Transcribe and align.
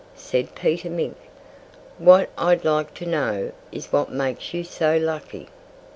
said 0.15 0.55
Peter 0.55 0.89
Mink. 0.89 1.15
"What 1.99 2.31
I'd 2.35 2.65
like 2.65 2.95
to 2.95 3.05
know 3.05 3.51
is 3.71 3.93
what 3.93 4.11
makes 4.11 4.51
you 4.51 4.63
so 4.63 4.97
lucky?" 4.97 5.47